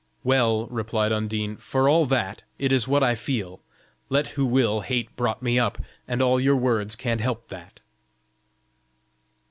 "Well," 0.23 0.65
replied 0.71 1.11
Undine, 1.11 1.57
"for 1.57 1.87
all 1.87 2.07
that, 2.07 2.41
it 2.57 2.71
is 2.71 2.87
what 2.87 3.03
I 3.03 3.13
feel, 3.13 3.59
let 4.09 4.29
who 4.29 4.47
will 4.47 4.81
hate 4.81 5.15
brought 5.15 5.43
me 5.43 5.59
up, 5.59 5.77
and 6.07 6.23
all 6.23 6.39
your 6.39 6.55
words 6.55 6.95
can't 6.95 7.21
help 7.21 7.49
that." 7.49 7.81